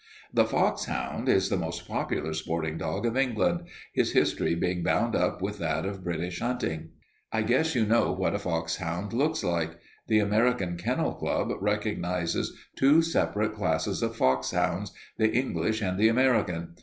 [0.33, 5.43] "The foxhound is the most popular sporting dog of England, his history being bound up
[5.43, 6.89] with that of British hunting.
[7.31, 9.77] I guess you know what a foxhound looks like.
[10.07, 16.69] The American Kennel Club recognizes two separate classes of foxhounds, the English and the American.